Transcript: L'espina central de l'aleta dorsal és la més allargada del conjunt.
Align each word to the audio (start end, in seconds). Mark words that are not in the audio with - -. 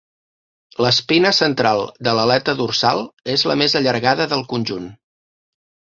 L'espina 0.85 1.31
central 1.39 1.83
de 2.07 2.15
l'aleta 2.19 2.57
dorsal 2.63 3.05
és 3.37 3.47
la 3.53 3.59
més 3.63 3.79
allargada 3.81 4.31
del 4.33 4.45
conjunt. 4.55 4.93